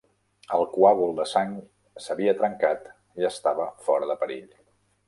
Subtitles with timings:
[0.55, 1.53] El coàgul de sang
[2.07, 2.91] s'havia trencat
[3.23, 4.47] i estava fora de perill.